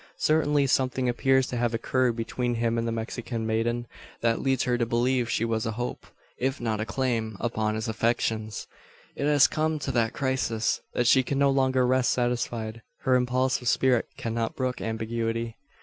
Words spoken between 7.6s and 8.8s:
his affections.